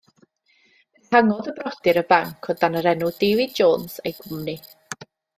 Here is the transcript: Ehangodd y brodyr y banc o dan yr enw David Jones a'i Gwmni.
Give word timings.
Ehangodd 1.09 1.49
y 1.51 1.51
brodyr 1.59 1.99
y 2.01 2.03
banc 2.13 2.49
o 2.53 2.55
dan 2.63 2.77
yr 2.79 2.87
enw 2.93 3.11
David 3.19 3.53
Jones 3.59 3.99
a'i 4.03 4.15
Gwmni. 4.23 4.57